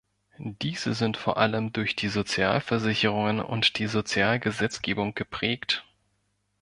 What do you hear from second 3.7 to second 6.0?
die Sozialgesetzgebung geprägt.